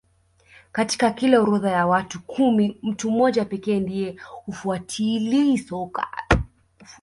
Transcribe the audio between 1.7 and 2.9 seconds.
ya watu kumi